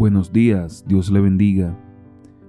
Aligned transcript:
Buenos 0.00 0.32
días, 0.32 0.82
Dios 0.88 1.10
le 1.10 1.20
bendiga. 1.20 1.78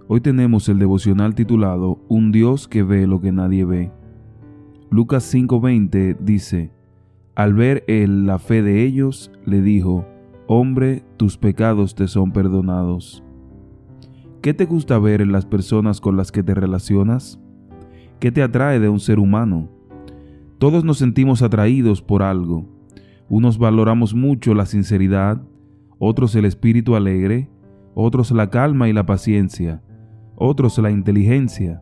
Hoy 0.08 0.22
tenemos 0.22 0.70
el 0.70 0.80
devocional 0.80 1.36
titulado 1.36 2.00
Un 2.08 2.32
Dios 2.32 2.70
que 2.70 2.82
ve 2.82 3.06
lo 3.08 3.20
que 3.20 3.34
nadie 3.34 3.66
ve. 3.66 3.92
Lucas 4.90 5.26
5:20 5.36 6.16
dice, 6.18 6.72
Al 7.36 7.54
ver 7.54 7.84
él 7.90 8.26
la 8.26 8.40
fe 8.40 8.62
de 8.62 8.86
ellos, 8.86 9.34
le 9.46 9.62
dijo, 9.62 10.06
Hombre, 10.48 11.04
tus 11.18 11.38
pecados 11.38 11.94
te 11.94 12.08
son 12.08 12.32
perdonados. 12.32 13.22
¿Qué 14.42 14.54
te 14.54 14.64
gusta 14.64 14.98
ver 14.98 15.20
en 15.20 15.34
las 15.34 15.46
personas 15.46 16.00
con 16.00 16.16
las 16.16 16.32
que 16.32 16.44
te 16.44 16.54
relacionas? 16.54 17.38
¿Qué 18.22 18.32
te 18.32 18.44
atrae 18.44 18.80
de 18.80 18.88
un 18.88 19.02
ser 19.02 19.20
humano? 19.20 19.68
Todos 20.58 20.86
nos 20.86 21.00
sentimos 21.00 21.42
atraídos 21.42 22.02
por 22.02 22.24
algo. 22.24 22.66
Unos 23.28 23.58
valoramos 23.58 24.14
mucho 24.14 24.54
la 24.54 24.66
sinceridad, 24.66 25.42
otros 26.04 26.34
el 26.34 26.46
espíritu 26.46 26.96
alegre, 26.96 27.48
otros 27.94 28.32
la 28.32 28.50
calma 28.50 28.90
y 28.90 28.94
la 28.94 29.06
paciencia, 29.06 29.84
otros 30.36 30.80
la 30.80 30.90
inteligencia. 30.90 31.80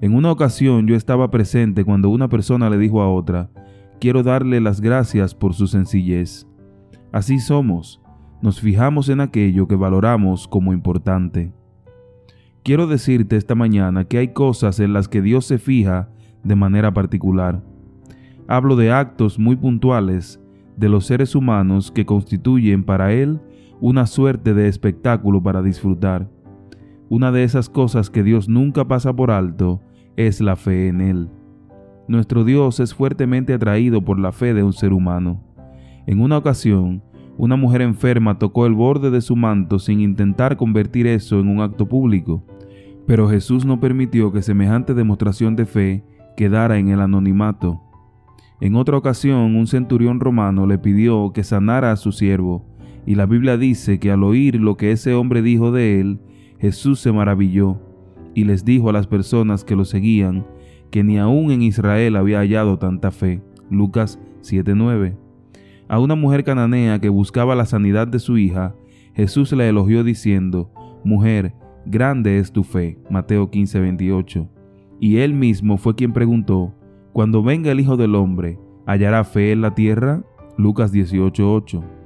En 0.00 0.14
una 0.14 0.30
ocasión 0.30 0.86
yo 0.86 0.94
estaba 0.94 1.28
presente 1.32 1.84
cuando 1.84 2.08
una 2.08 2.28
persona 2.28 2.70
le 2.70 2.78
dijo 2.78 3.02
a 3.02 3.12
otra, 3.12 3.50
quiero 3.98 4.22
darle 4.22 4.60
las 4.60 4.80
gracias 4.80 5.34
por 5.34 5.54
su 5.54 5.66
sencillez. 5.66 6.46
Así 7.10 7.40
somos, 7.40 8.00
nos 8.40 8.60
fijamos 8.60 9.08
en 9.08 9.20
aquello 9.20 9.66
que 9.66 9.74
valoramos 9.74 10.46
como 10.46 10.72
importante. 10.72 11.52
Quiero 12.62 12.86
decirte 12.86 13.34
esta 13.34 13.56
mañana 13.56 14.04
que 14.04 14.18
hay 14.18 14.28
cosas 14.28 14.78
en 14.78 14.92
las 14.92 15.08
que 15.08 15.20
Dios 15.20 15.46
se 15.46 15.58
fija 15.58 16.10
de 16.44 16.54
manera 16.54 16.94
particular. 16.94 17.60
Hablo 18.46 18.76
de 18.76 18.92
actos 18.92 19.36
muy 19.36 19.56
puntuales 19.56 20.40
de 20.76 20.88
los 20.88 21.06
seres 21.06 21.34
humanos 21.34 21.90
que 21.90 22.06
constituyen 22.06 22.84
para 22.84 23.12
Él 23.12 23.40
una 23.80 24.06
suerte 24.06 24.54
de 24.54 24.68
espectáculo 24.68 25.42
para 25.42 25.62
disfrutar. 25.62 26.28
Una 27.08 27.30
de 27.30 27.44
esas 27.44 27.68
cosas 27.68 28.10
que 28.10 28.22
Dios 28.22 28.48
nunca 28.48 28.86
pasa 28.86 29.14
por 29.14 29.30
alto 29.30 29.80
es 30.16 30.40
la 30.40 30.56
fe 30.56 30.88
en 30.88 31.00
Él. 31.00 31.28
Nuestro 32.08 32.44
Dios 32.44 32.80
es 32.80 32.94
fuertemente 32.94 33.54
atraído 33.54 34.02
por 34.02 34.18
la 34.18 34.32
fe 34.32 34.52
de 34.52 34.62
un 34.62 34.72
ser 34.72 34.92
humano. 34.92 35.44
En 36.06 36.20
una 36.20 36.38
ocasión, 36.38 37.02
una 37.36 37.54
mujer 37.54 37.82
enferma 37.82 38.38
tocó 38.38 38.66
el 38.66 38.74
borde 38.74 39.10
de 39.10 39.20
su 39.20 39.36
manto 39.36 39.78
sin 39.78 40.00
intentar 40.00 40.56
convertir 40.56 41.06
eso 41.06 41.38
en 41.38 41.48
un 41.48 41.60
acto 41.60 41.86
público, 41.86 42.42
pero 43.06 43.28
Jesús 43.28 43.64
no 43.64 43.78
permitió 43.78 44.32
que 44.32 44.42
semejante 44.42 44.92
demostración 44.92 45.54
de 45.54 45.66
fe 45.66 46.04
quedara 46.36 46.78
en 46.78 46.88
el 46.88 47.00
anonimato. 47.00 47.80
En 48.60 48.74
otra 48.74 48.96
ocasión, 48.96 49.54
un 49.54 49.66
centurión 49.68 50.18
romano 50.18 50.66
le 50.66 50.78
pidió 50.78 51.32
que 51.32 51.44
sanara 51.44 51.92
a 51.92 51.96
su 51.96 52.10
siervo, 52.10 52.64
y 53.06 53.14
la 53.14 53.26
Biblia 53.26 53.56
dice 53.56 53.98
que 53.98 54.10
al 54.10 54.22
oír 54.22 54.56
lo 54.56 54.76
que 54.76 54.92
ese 54.92 55.14
hombre 55.14 55.42
dijo 55.42 55.72
de 55.72 56.00
él, 56.00 56.20
Jesús 56.58 57.00
se 57.00 57.12
maravilló 57.12 57.80
y 58.34 58.44
les 58.44 58.64
dijo 58.64 58.90
a 58.90 58.92
las 58.92 59.06
personas 59.06 59.64
que 59.64 59.76
lo 59.76 59.84
seguían 59.84 60.44
que 60.90 61.04
ni 61.04 61.18
aún 61.18 61.50
en 61.50 61.62
Israel 61.62 62.16
había 62.16 62.38
hallado 62.38 62.78
tanta 62.78 63.10
fe. 63.10 63.42
Lucas 63.70 64.18
7:9. 64.42 65.16
A 65.88 65.98
una 65.98 66.14
mujer 66.14 66.44
cananea 66.44 67.00
que 67.00 67.08
buscaba 67.08 67.54
la 67.54 67.66
sanidad 67.66 68.08
de 68.08 68.18
su 68.18 68.38
hija, 68.38 68.74
Jesús 69.14 69.52
la 69.52 69.66
elogió 69.66 70.04
diciendo, 70.04 70.70
Mujer, 71.04 71.54
grande 71.86 72.38
es 72.38 72.52
tu 72.52 72.64
fe. 72.64 72.98
Mateo 73.10 73.50
15:28. 73.50 74.48
Y 75.00 75.18
él 75.18 75.34
mismo 75.34 75.76
fue 75.78 75.94
quien 75.94 76.12
preguntó, 76.12 76.74
Cuando 77.12 77.42
venga 77.42 77.72
el 77.72 77.80
Hijo 77.80 77.96
del 77.96 78.14
Hombre, 78.14 78.58
¿hallará 78.86 79.24
fe 79.24 79.52
en 79.52 79.60
la 79.62 79.74
tierra? 79.74 80.22
Lucas 80.56 80.92
18:8. 80.92 81.97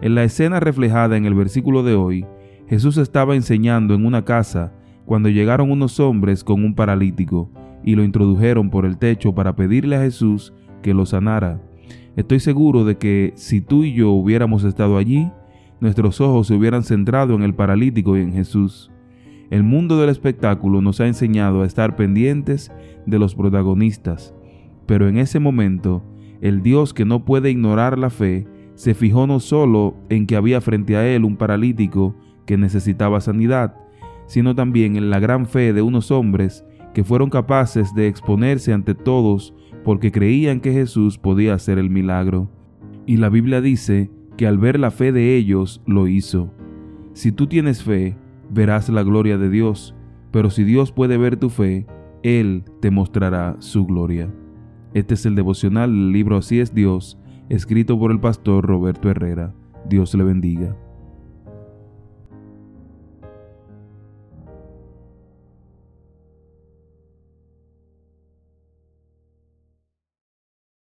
En 0.00 0.14
la 0.14 0.22
escena 0.22 0.60
reflejada 0.60 1.16
en 1.16 1.24
el 1.26 1.34
versículo 1.34 1.82
de 1.82 1.94
hoy, 1.94 2.24
Jesús 2.68 2.98
estaba 2.98 3.34
enseñando 3.34 3.94
en 3.94 4.06
una 4.06 4.24
casa 4.24 4.72
cuando 5.06 5.28
llegaron 5.28 5.72
unos 5.72 5.98
hombres 5.98 6.44
con 6.44 6.64
un 6.64 6.74
paralítico 6.74 7.50
y 7.82 7.96
lo 7.96 8.04
introdujeron 8.04 8.70
por 8.70 8.84
el 8.84 8.96
techo 8.98 9.34
para 9.34 9.56
pedirle 9.56 9.96
a 9.96 10.02
Jesús 10.02 10.54
que 10.82 10.94
lo 10.94 11.04
sanara. 11.04 11.60
Estoy 12.14 12.38
seguro 12.38 12.84
de 12.84 12.96
que 12.96 13.32
si 13.34 13.60
tú 13.60 13.82
y 13.82 13.92
yo 13.92 14.10
hubiéramos 14.10 14.62
estado 14.62 14.98
allí, 14.98 15.30
nuestros 15.80 16.20
ojos 16.20 16.46
se 16.46 16.54
hubieran 16.54 16.84
centrado 16.84 17.34
en 17.34 17.42
el 17.42 17.54
paralítico 17.54 18.16
y 18.16 18.20
en 18.20 18.32
Jesús. 18.32 18.92
El 19.50 19.64
mundo 19.64 19.98
del 19.98 20.10
espectáculo 20.10 20.80
nos 20.80 21.00
ha 21.00 21.08
enseñado 21.08 21.62
a 21.62 21.66
estar 21.66 21.96
pendientes 21.96 22.70
de 23.06 23.18
los 23.18 23.34
protagonistas, 23.34 24.34
pero 24.86 25.08
en 25.08 25.18
ese 25.18 25.40
momento, 25.40 26.04
el 26.40 26.62
Dios 26.62 26.94
que 26.94 27.04
no 27.04 27.24
puede 27.24 27.50
ignorar 27.50 27.98
la 27.98 28.10
fe 28.10 28.46
se 28.78 28.94
fijó 28.94 29.26
no 29.26 29.40
solo 29.40 29.96
en 30.08 30.24
que 30.24 30.36
había 30.36 30.60
frente 30.60 30.94
a 30.94 31.04
él 31.04 31.24
un 31.24 31.36
paralítico 31.36 32.14
que 32.46 32.56
necesitaba 32.56 33.20
sanidad, 33.20 33.74
sino 34.26 34.54
también 34.54 34.94
en 34.94 35.10
la 35.10 35.18
gran 35.18 35.46
fe 35.46 35.72
de 35.72 35.82
unos 35.82 36.12
hombres 36.12 36.64
que 36.94 37.02
fueron 37.02 37.28
capaces 37.28 37.92
de 37.92 38.06
exponerse 38.06 38.72
ante 38.72 38.94
todos 38.94 39.52
porque 39.82 40.12
creían 40.12 40.60
que 40.60 40.72
Jesús 40.72 41.18
podía 41.18 41.54
hacer 41.54 41.76
el 41.80 41.90
milagro. 41.90 42.52
Y 43.04 43.16
la 43.16 43.30
Biblia 43.30 43.60
dice 43.60 44.12
que 44.36 44.46
al 44.46 44.58
ver 44.58 44.78
la 44.78 44.92
fe 44.92 45.10
de 45.10 45.34
ellos 45.34 45.82
lo 45.84 46.06
hizo. 46.06 46.54
Si 47.14 47.32
tú 47.32 47.48
tienes 47.48 47.82
fe, 47.82 48.16
verás 48.48 48.88
la 48.90 49.02
gloria 49.02 49.38
de 49.38 49.50
Dios, 49.50 49.96
pero 50.30 50.50
si 50.50 50.62
Dios 50.62 50.92
puede 50.92 51.18
ver 51.18 51.36
tu 51.36 51.50
fe, 51.50 51.84
Él 52.22 52.62
te 52.80 52.92
mostrará 52.92 53.56
su 53.58 53.86
gloria. 53.86 54.32
Este 54.94 55.14
es 55.14 55.26
el 55.26 55.34
devocional 55.34 55.90
del 55.90 56.12
libro 56.12 56.36
Así 56.36 56.60
es 56.60 56.72
Dios 56.72 57.18
escrito 57.48 57.98
por 57.98 58.10
el 58.10 58.20
pastor 58.20 58.66
Roberto 58.66 59.10
Herrera. 59.10 59.54
Dios 59.88 60.14
le 60.14 60.24
bendiga. 60.24 60.76